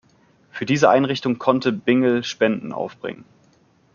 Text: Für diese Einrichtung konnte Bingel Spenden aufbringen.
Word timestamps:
Für 0.49 0.65
diese 0.65 0.89
Einrichtung 0.89 1.37
konnte 1.37 1.71
Bingel 1.71 2.23
Spenden 2.23 2.73
aufbringen. 2.73 3.23